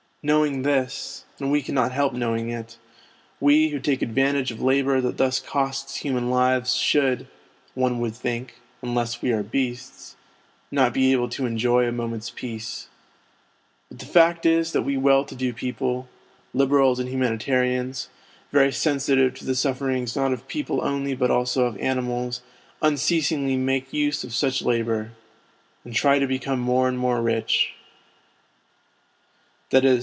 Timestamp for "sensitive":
18.71-19.33